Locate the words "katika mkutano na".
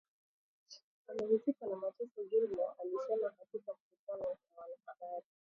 3.31-4.61